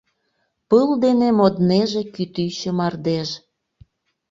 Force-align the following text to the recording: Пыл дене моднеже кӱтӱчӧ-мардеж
Пыл 0.69 0.89
дене 1.03 1.29
моднеже 1.39 2.01
кӱтӱчӧ-мардеж 2.13 3.29